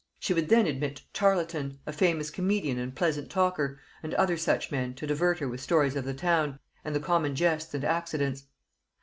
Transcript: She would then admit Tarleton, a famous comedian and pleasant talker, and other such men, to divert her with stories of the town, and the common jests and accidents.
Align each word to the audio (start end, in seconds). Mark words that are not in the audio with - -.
She 0.19 0.33
would 0.33 0.49
then 0.49 0.65
admit 0.65 1.03
Tarleton, 1.13 1.77
a 1.85 1.93
famous 1.93 2.31
comedian 2.31 2.79
and 2.79 2.95
pleasant 2.95 3.29
talker, 3.29 3.79
and 4.01 4.15
other 4.15 4.35
such 4.35 4.71
men, 4.71 4.95
to 4.95 5.05
divert 5.05 5.37
her 5.37 5.47
with 5.47 5.61
stories 5.61 5.95
of 5.95 6.05
the 6.05 6.13
town, 6.15 6.57
and 6.83 6.95
the 6.95 6.99
common 6.99 7.35
jests 7.35 7.75
and 7.75 7.85
accidents. 7.85 8.45